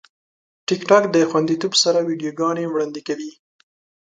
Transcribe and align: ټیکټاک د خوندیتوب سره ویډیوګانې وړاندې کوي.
ټیکټاک 0.67 1.03
د 1.15 1.17
خوندیتوب 1.29 1.73
سره 1.83 1.99
ویډیوګانې 2.07 2.65
وړاندې 2.67 3.01
کوي. 3.07 3.31